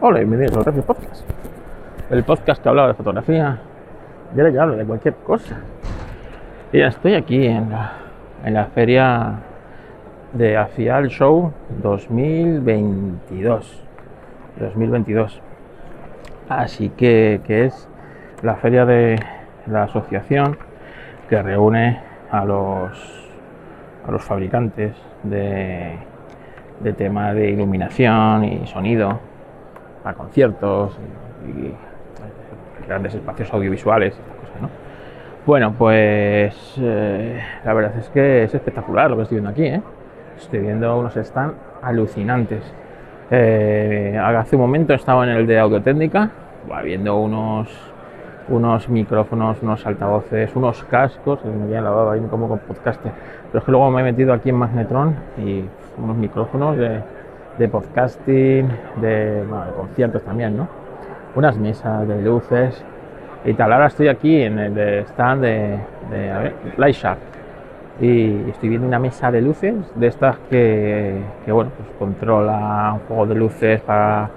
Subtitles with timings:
[0.00, 1.24] Hola, bienvenidos al Refri Podcast.
[2.10, 3.60] El podcast que hablaba de fotografía
[4.34, 5.56] y ahora ya hablo de cualquier cosa.
[6.72, 7.92] Y ya estoy aquí en la,
[8.44, 9.34] en la feria
[10.32, 13.84] de Afial Show 2022.
[14.58, 15.40] 2022.
[16.48, 17.88] Así que, que es
[18.42, 19.20] la feria de
[19.68, 20.58] la asociación
[21.30, 22.00] que reúne
[22.32, 23.30] a los,
[24.06, 25.96] a los fabricantes de,
[26.80, 29.20] de tema de iluminación y sonido
[30.04, 30.96] a conciertos
[31.46, 31.72] y,
[32.86, 34.68] grandes espacios audiovisuales, cosas, ¿no?
[35.46, 39.82] Bueno, pues eh, la verdad es que es espectacular lo que estoy viendo aquí, ¿eh?
[40.36, 42.62] Estoy viendo unos están alucinantes.
[43.30, 46.30] Eh, hace un momento estaba en el de Audiotécnica,
[46.70, 47.94] va viendo unos
[48.48, 53.12] unos micrófonos, unos altavoces, unos cascos, me había lavado ahí como con podcaster.
[53.46, 55.64] Pero es que luego me he metido aquí en Magnetron y
[55.96, 57.00] unos micrófonos de,
[57.58, 58.68] de podcasting,
[59.00, 59.44] de,
[59.76, 60.68] conciertos también, ¿no?
[61.34, 62.84] Unas mesas de luces
[63.44, 63.72] y tal.
[63.72, 65.78] Ahora estoy aquí en el stand de,
[66.10, 67.18] de a Lightshark
[68.00, 73.00] y estoy viendo una mesa de luces de estas que, que bueno, pues controla un
[73.06, 74.28] juego de luces para,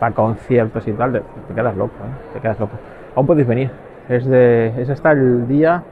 [0.00, 1.12] para conciertos y tal.
[1.12, 2.32] Te, te quedas loco, ¿eh?
[2.34, 2.72] te quedas loco.
[3.14, 3.70] Aún podéis venir.
[4.08, 5.82] Es, de, es hasta el día,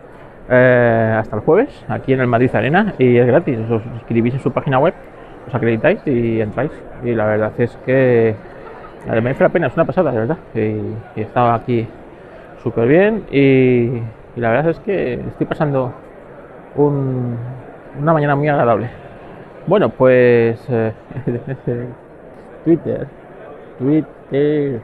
[0.48, 3.58] eh, hasta el jueves, aquí en el Madrid Arena y es gratis.
[3.70, 4.94] Os suscribís en su página web,
[5.48, 6.73] os acreditáis y entráis.
[7.05, 8.35] Y la verdad es que
[9.07, 10.39] me merece la pena, es una pasada, de verdad.
[10.55, 11.87] Y, y he estado aquí
[12.62, 13.39] súper bien y,
[14.37, 15.93] y la verdad es que estoy pasando
[16.77, 17.37] un-
[18.01, 18.89] una mañana muy agradable.
[19.67, 20.93] Bueno, pues eh,
[22.65, 23.07] Twitter,
[23.79, 24.81] Twitter,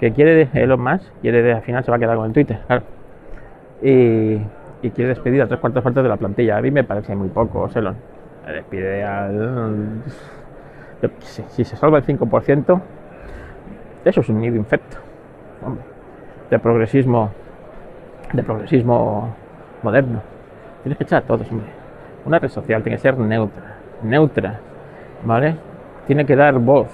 [0.00, 2.58] que quiere Elon Musk, quiere de, al final se va a quedar con el Twitter,
[2.66, 2.82] claro.
[3.82, 4.38] Y,
[4.82, 6.56] y quiere despedir a tres cuartas partes de la plantilla.
[6.56, 7.96] A mí me parece muy poco, Elon.
[8.46, 10.02] Despide al.
[11.20, 12.80] si se salva el 5%,
[14.04, 14.98] eso es un nido infecto.
[15.64, 15.82] Hombre,
[16.50, 17.30] de progresismo,
[18.32, 19.34] de progresismo
[19.82, 20.20] moderno.
[20.82, 21.68] Tienes que echar a todos, hombre.
[22.26, 24.60] Una red social tiene que ser neutra, neutra,
[25.24, 25.56] ¿vale?
[26.06, 26.88] Tiene que dar voz,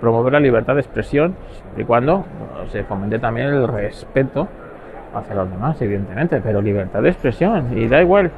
[0.00, 2.24] promover la libertad de expresión, siempre y cuando
[2.68, 4.48] se fomente también el respeto
[5.14, 7.76] hacia los demás, evidentemente, pero libertad de expresión.
[7.76, 8.30] Y da igual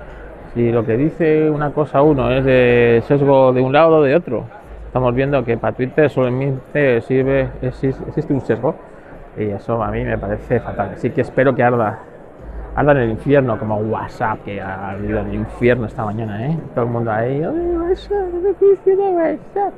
[0.54, 4.14] si lo que dice una cosa uno es de sesgo de un lado o de
[4.14, 4.44] otro.
[4.86, 8.74] Estamos viendo que para Twitter solamente sirve, existe, un sesgo
[9.38, 10.90] y eso a mí me parece fatal.
[10.94, 12.00] Así que espero que arda,
[12.76, 16.58] arda en el infierno como WhatsApp, que ha ardido en el infierno esta mañana, ¿eh?
[16.74, 18.34] Todo el mundo ahí, "Ay, WhatsApp,
[18.84, 19.72] WhatsApp".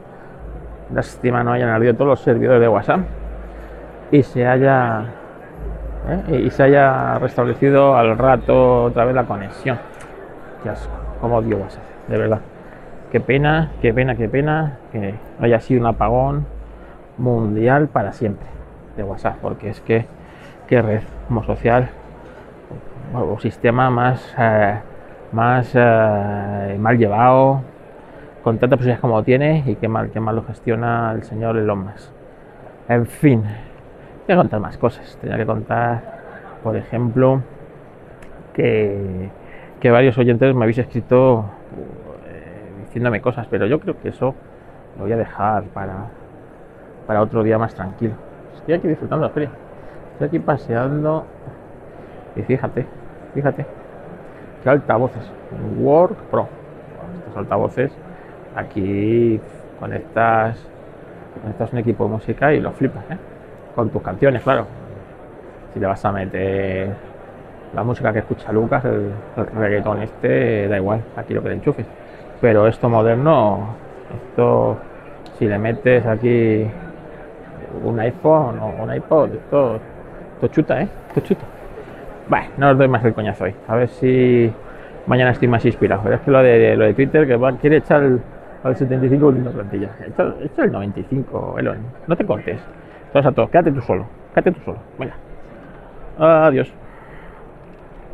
[0.93, 3.01] Lástima no hayan ardido todos los servidores de WhatsApp
[4.11, 5.05] y se haya
[6.09, 6.43] ¿eh?
[6.47, 9.79] y se haya restablecido al rato otra vez la conexión.
[10.65, 12.41] Qué asco, como odio WhatsApp, de verdad.
[13.13, 16.47] Qué pena, qué pena, qué pena que haya sido un apagón
[17.19, 18.49] mundial para siempre
[18.97, 20.07] de WhatsApp, porque es que
[20.67, 21.91] qué red como social
[23.15, 24.79] o sistema más eh,
[25.33, 27.61] más eh, mal llevado,
[28.43, 31.85] con tantas posibilidades como tiene y qué mal, qué mal lo gestiona el señor Elon
[31.85, 32.11] Musk.
[32.89, 33.43] En fin,
[34.27, 35.19] voy a contar más cosas.
[35.21, 36.03] Tenía que contar,
[36.63, 37.43] por ejemplo,
[38.53, 39.29] que,
[39.85, 41.45] que varios oyentes me habéis escrito
[42.27, 44.35] eh, diciéndome cosas, pero yo creo que eso
[44.97, 46.07] lo voy a dejar para,
[47.07, 48.15] para otro día más tranquilo.
[48.57, 49.51] Estoy aquí disfrutando la feria.
[50.13, 51.27] Estoy aquí paseando
[52.35, 52.87] y fíjate,
[53.35, 53.67] fíjate,
[54.63, 55.31] qué altavoces.
[55.79, 56.49] Work Pro.
[57.19, 57.93] Estos altavoces
[58.57, 59.39] aquí
[59.79, 60.67] conectas,
[61.43, 63.19] conectas un equipo de música y lo flipas, ¿eh?
[63.75, 64.67] Con tus canciones, claro.
[65.75, 67.14] Si le vas a meter
[67.75, 71.55] la música que escucha Lucas, el, el reggaetón este, da igual, aquí lo que le
[71.57, 71.87] enchufes.
[72.41, 73.75] Pero esto moderno,
[74.31, 74.77] esto,
[75.39, 76.67] si le metes aquí
[77.83, 79.81] un iPhone o un iPod, esto,
[80.35, 80.89] esto chuta, ¿eh?
[81.09, 81.45] Esto chuta.
[82.29, 83.55] Bueno, no os doy más el coñazo hoy.
[83.69, 84.53] A ver si
[85.07, 86.03] mañana estoy más inspirado.
[86.05, 88.03] Pero es que lo de, lo de Twitter, que va, quiere echar
[88.63, 89.91] al 75 última plantilla.
[90.07, 91.79] Echa, echa el 95, Elon.
[92.07, 92.61] No te cortes.
[93.13, 93.51] Todos a todos.
[93.51, 94.07] Quédate tú solo.
[94.35, 94.79] Quédate tú solo.
[94.99, 95.15] Venga.
[96.19, 96.73] Adiós.